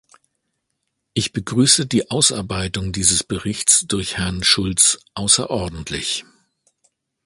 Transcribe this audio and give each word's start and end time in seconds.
Ich 1.13 1.31
begrüße 1.31 1.85
die 1.85 2.09
Ausarbeitung 2.09 2.91
dieses 2.91 3.23
Berichts 3.23 3.85
durch 3.87 4.17
Herrn 4.17 4.43
Schulz 4.43 4.97
außerordentlich. 5.13 6.25